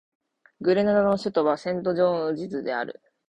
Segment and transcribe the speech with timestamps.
[0.61, 2.99] グレナダの首都はセントジョージズである